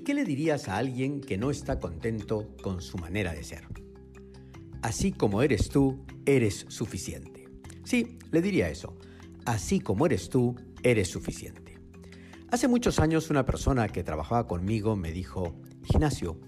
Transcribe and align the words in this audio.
¿Y 0.00 0.02
qué 0.02 0.14
le 0.14 0.24
dirías 0.24 0.66
a 0.68 0.78
alguien 0.78 1.20
que 1.20 1.36
no 1.36 1.50
está 1.50 1.78
contento 1.78 2.56
con 2.62 2.80
su 2.80 2.96
manera 2.96 3.34
de 3.34 3.44
ser? 3.44 3.66
Así 4.80 5.12
como 5.12 5.42
eres 5.42 5.68
tú, 5.68 6.06
eres 6.24 6.64
suficiente. 6.70 7.50
Sí, 7.84 8.16
le 8.30 8.40
diría 8.40 8.70
eso. 8.70 8.96
Así 9.44 9.78
como 9.78 10.06
eres 10.06 10.30
tú, 10.30 10.56
eres 10.82 11.08
suficiente. 11.08 11.78
Hace 12.50 12.66
muchos 12.66 12.98
años 12.98 13.28
una 13.28 13.44
persona 13.44 13.88
que 13.88 14.02
trabajaba 14.02 14.46
conmigo 14.46 14.96
me 14.96 15.12
dijo, 15.12 15.54
Ignacio, 15.90 16.40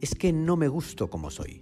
es 0.00 0.16
que 0.16 0.32
no 0.32 0.56
me 0.56 0.66
gusto 0.66 1.08
como 1.08 1.30
soy. 1.30 1.60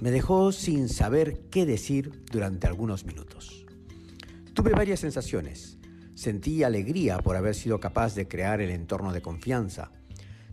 Me 0.00 0.10
dejó 0.10 0.50
sin 0.50 0.88
saber 0.88 1.42
qué 1.50 1.66
decir 1.66 2.22
durante 2.32 2.66
algunos 2.66 3.04
minutos. 3.04 3.66
Tuve 4.54 4.70
varias 4.70 5.00
sensaciones. 5.00 5.76
Sentí 6.14 6.62
alegría 6.62 7.18
por 7.18 7.36
haber 7.36 7.54
sido 7.54 7.80
capaz 7.80 8.14
de 8.14 8.26
crear 8.26 8.62
el 8.62 8.70
entorno 8.70 9.12
de 9.12 9.20
confianza 9.20 9.92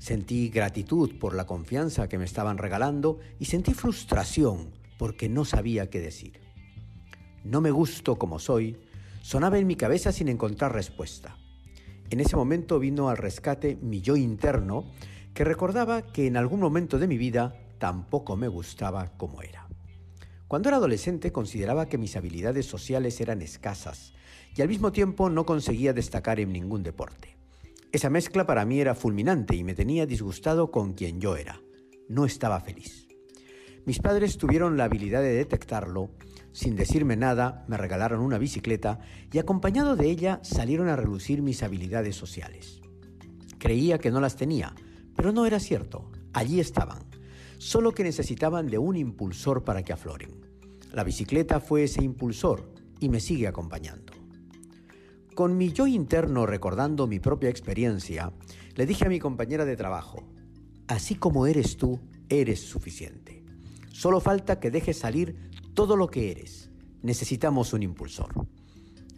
Sentí 0.01 0.49
gratitud 0.49 1.19
por 1.19 1.35
la 1.35 1.45
confianza 1.45 2.09
que 2.09 2.17
me 2.17 2.25
estaban 2.25 2.57
regalando 2.57 3.19
y 3.37 3.45
sentí 3.45 3.75
frustración 3.75 4.71
porque 4.97 5.29
no 5.29 5.45
sabía 5.45 5.91
qué 5.91 5.99
decir. 5.99 6.41
No 7.43 7.61
me 7.61 7.69
gusto 7.69 8.17
como 8.17 8.39
soy, 8.39 8.77
sonaba 9.21 9.59
en 9.59 9.67
mi 9.67 9.75
cabeza 9.75 10.11
sin 10.11 10.27
encontrar 10.27 10.73
respuesta. 10.73 11.37
En 12.09 12.19
ese 12.19 12.35
momento 12.35 12.79
vino 12.79 13.09
al 13.09 13.17
rescate 13.17 13.77
mi 13.79 14.01
yo 14.01 14.15
interno 14.15 14.89
que 15.35 15.43
recordaba 15.43 16.02
que 16.11 16.25
en 16.25 16.35
algún 16.35 16.61
momento 16.61 16.97
de 16.97 17.07
mi 17.07 17.19
vida 17.19 17.53
tampoco 17.77 18.35
me 18.35 18.47
gustaba 18.47 19.15
como 19.17 19.43
era. 19.43 19.67
Cuando 20.47 20.69
era 20.69 20.77
adolescente 20.77 21.31
consideraba 21.31 21.85
que 21.85 21.99
mis 21.99 22.15
habilidades 22.15 22.65
sociales 22.65 23.21
eran 23.21 23.43
escasas 23.43 24.13
y 24.55 24.63
al 24.63 24.67
mismo 24.67 24.91
tiempo 24.91 25.29
no 25.29 25.45
conseguía 25.45 25.93
destacar 25.93 26.39
en 26.39 26.52
ningún 26.52 26.81
deporte. 26.81 27.41
Esa 27.91 28.09
mezcla 28.09 28.45
para 28.45 28.63
mí 28.63 28.80
era 28.80 28.95
fulminante 28.95 29.53
y 29.53 29.66
me 29.66 29.73
tenía 29.73 30.06
disgustado 30.06 30.72
con 30.72 30.94
quien 30.94 31.20
yo 31.20 31.36
era. 31.36 31.61
No 32.08 32.23
estaba 32.23 32.61
feliz. 32.61 33.09
Mis 33.86 34.00
padres 34.00 34.38
tuvieron 34.38 34.78
la 34.78 34.86
habilidad 34.86 35.22
de 35.22 35.33
detectarlo, 35.33 36.11
sin 36.53 36.78
decirme 36.78 37.17
nada 37.17 37.66
me 37.67 37.75
regalaron 37.75 38.22
una 38.22 38.38
bicicleta 38.38 39.00
y 39.33 39.39
acompañado 39.39 39.98
de 39.98 40.09
ella 40.09 40.39
salieron 40.42 40.88
a 40.88 40.95
relucir 40.95 41.42
mis 41.42 41.64
habilidades 41.64 42.16
sociales. 42.16 42.80
Creía 43.58 43.98
que 43.98 44.11
no 44.11 44.22
las 44.22 44.38
tenía, 44.38 44.73
pero 45.16 45.33
no 45.33 45.45
era 45.45 45.59
cierto, 45.59 46.11
allí 46.31 46.61
estaban, 46.61 47.03
solo 47.58 47.92
que 47.92 48.03
necesitaban 48.03 48.67
de 48.67 48.78
un 48.78 48.95
impulsor 48.95 49.66
para 49.66 49.83
que 49.83 49.92
afloren. 49.92 50.45
La 50.94 51.03
bicicleta 51.03 51.59
fue 51.59 51.83
ese 51.83 52.03
impulsor 52.03 52.73
y 53.02 53.09
me 53.09 53.20
sigue 53.20 53.48
acompañando. 53.48 54.20
Con 55.35 55.57
mi 55.57 55.71
yo 55.71 55.87
interno 55.87 56.45
recordando 56.45 57.07
mi 57.07 57.19
propia 57.19 57.49
experiencia, 57.49 58.33
le 58.75 58.85
dije 58.85 59.05
a 59.05 59.09
mi 59.09 59.19
compañera 59.19 59.63
de 59.63 59.77
trabajo, 59.77 60.27
así 60.87 61.15
como 61.15 61.47
eres 61.47 61.77
tú, 61.77 62.01
eres 62.27 62.59
suficiente. 62.59 63.41
Solo 63.91 64.19
falta 64.19 64.59
que 64.59 64.71
dejes 64.71 64.99
salir 64.99 65.49
todo 65.73 65.95
lo 65.95 66.09
que 66.09 66.31
eres. 66.31 66.69
Necesitamos 67.02 67.71
un 67.71 67.83
impulsor. 67.83 68.45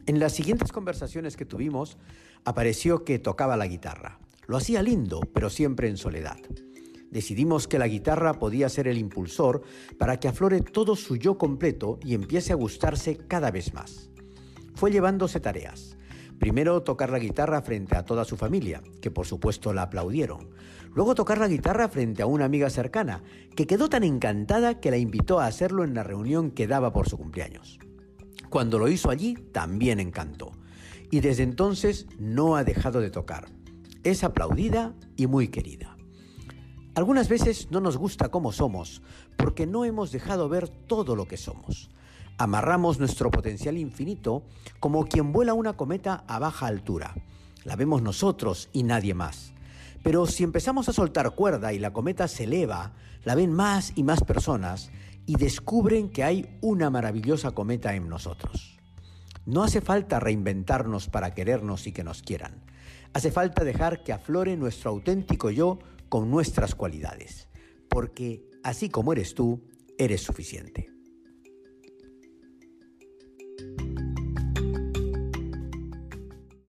En 0.05 0.19
las 0.19 0.33
siguientes 0.33 0.71
conversaciones 0.71 1.35
que 1.35 1.45
tuvimos, 1.45 1.97
apareció 2.45 3.03
que 3.03 3.17
tocaba 3.17 3.57
la 3.57 3.67
guitarra. 3.67 4.19
Lo 4.45 4.57
hacía 4.57 4.83
lindo, 4.83 5.21
pero 5.33 5.49
siempre 5.49 5.87
en 5.87 5.97
soledad. 5.97 6.37
Decidimos 7.09 7.67
que 7.67 7.79
la 7.79 7.87
guitarra 7.87 8.33
podía 8.33 8.69
ser 8.69 8.87
el 8.87 8.99
impulsor 8.99 9.63
para 9.97 10.19
que 10.19 10.27
aflore 10.27 10.61
todo 10.61 10.95
su 10.95 11.15
yo 11.15 11.39
completo 11.39 11.99
y 12.03 12.13
empiece 12.13 12.53
a 12.53 12.55
gustarse 12.55 13.17
cada 13.17 13.49
vez 13.49 13.73
más. 13.73 14.09
Fue 14.75 14.91
llevándose 14.91 15.39
tareas, 15.39 15.95
Primero 16.43 16.83
tocar 16.83 17.09
la 17.09 17.19
guitarra 17.19 17.61
frente 17.61 17.95
a 17.95 18.03
toda 18.03 18.25
su 18.25 18.35
familia, 18.35 18.83
que 19.01 19.09
por 19.09 19.25
supuesto 19.25 19.71
la 19.71 19.83
aplaudieron. 19.83 20.49
Luego 20.93 21.15
tocar 21.15 21.37
la 21.37 21.47
guitarra 21.47 21.87
frente 21.87 22.21
a 22.21 22.25
una 22.25 22.43
amiga 22.43 22.69
cercana, 22.69 23.23
que 23.55 23.65
quedó 23.65 23.87
tan 23.87 24.03
encantada 24.03 24.81
que 24.81 24.91
la 24.91 24.97
invitó 24.97 25.39
a 25.39 25.45
hacerlo 25.45 25.85
en 25.85 25.93
la 25.93 26.03
reunión 26.03 26.51
que 26.51 26.67
daba 26.67 26.91
por 26.91 27.07
su 27.07 27.17
cumpleaños. 27.17 27.79
Cuando 28.49 28.77
lo 28.77 28.89
hizo 28.89 29.09
allí, 29.09 29.35
también 29.53 30.01
encantó. 30.01 30.51
Y 31.09 31.21
desde 31.21 31.43
entonces 31.43 32.07
no 32.19 32.57
ha 32.57 32.65
dejado 32.65 32.99
de 32.99 33.09
tocar. 33.09 33.45
Es 34.03 34.25
aplaudida 34.25 34.95
y 35.15 35.27
muy 35.27 35.47
querida. 35.47 35.95
Algunas 36.93 37.29
veces 37.29 37.71
no 37.71 37.79
nos 37.79 37.95
gusta 37.95 38.31
cómo 38.31 38.51
somos, 38.51 39.01
porque 39.37 39.65
no 39.65 39.85
hemos 39.85 40.11
dejado 40.11 40.49
ver 40.49 40.67
todo 40.67 41.15
lo 41.15 41.25
que 41.25 41.37
somos. 41.37 41.89
Amarramos 42.37 42.99
nuestro 42.99 43.29
potencial 43.29 43.77
infinito 43.77 44.43
como 44.79 45.05
quien 45.05 45.31
vuela 45.31 45.53
una 45.53 45.73
cometa 45.73 46.23
a 46.27 46.39
baja 46.39 46.67
altura. 46.67 47.13
La 47.63 47.75
vemos 47.75 48.01
nosotros 48.01 48.69
y 48.73 48.83
nadie 48.83 49.13
más. 49.13 49.53
Pero 50.03 50.25
si 50.25 50.43
empezamos 50.43 50.89
a 50.89 50.93
soltar 50.93 51.31
cuerda 51.35 51.73
y 51.73 51.79
la 51.79 51.93
cometa 51.93 52.27
se 52.27 52.43
eleva, 52.43 52.93
la 53.23 53.35
ven 53.35 53.53
más 53.53 53.93
y 53.95 54.03
más 54.03 54.23
personas 54.23 54.91
y 55.25 55.35
descubren 55.37 56.09
que 56.09 56.23
hay 56.23 56.57
una 56.61 56.89
maravillosa 56.89 57.51
cometa 57.51 57.95
en 57.95 58.09
nosotros. 58.09 58.77
No 59.45 59.63
hace 59.63 59.81
falta 59.81 60.19
reinventarnos 60.19 61.07
para 61.07 61.33
querernos 61.33 61.87
y 61.87 61.91
que 61.91 62.03
nos 62.03 62.21
quieran. 62.21 62.63
Hace 63.13 63.31
falta 63.31 63.63
dejar 63.63 64.03
que 64.03 64.11
aflore 64.11 64.57
nuestro 64.57 64.89
auténtico 64.89 65.49
yo 65.51 65.79
con 66.09 66.29
nuestras 66.29 66.75
cualidades. 66.75 67.47
Porque 67.89 68.43
así 68.63 68.89
como 68.89 69.13
eres 69.13 69.35
tú, 69.35 69.63
eres 69.97 70.21
suficiente. 70.21 70.92